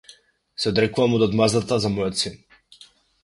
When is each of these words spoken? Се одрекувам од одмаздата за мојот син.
Се 0.63 0.69
одрекувам 0.71 1.13
од 1.17 1.25
одмаздата 1.27 1.79
за 1.85 1.91
мојот 1.97 2.19
син. 2.23 2.39